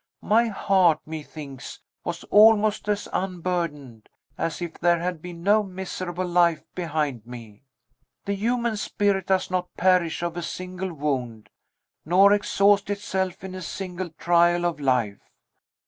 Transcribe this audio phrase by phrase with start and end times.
[0.23, 6.63] My heart, methinks, was almost as unburdened as if there had been no miserable life
[6.73, 7.61] behind me.
[8.25, 11.49] The human spirit does not perish of a single wound,
[12.03, 15.21] nor exhaust itself in a single trial of life.